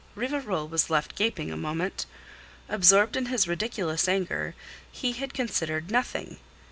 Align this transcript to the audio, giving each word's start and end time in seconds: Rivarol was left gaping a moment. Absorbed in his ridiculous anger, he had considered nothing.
Rivarol 0.15 0.67
was 0.67 0.89
left 0.89 1.13
gaping 1.13 1.51
a 1.51 1.55
moment. 1.55 2.07
Absorbed 2.67 3.15
in 3.15 3.27
his 3.27 3.47
ridiculous 3.47 4.07
anger, 4.07 4.55
he 4.91 5.11
had 5.11 5.31
considered 5.35 5.91
nothing. 5.91 6.37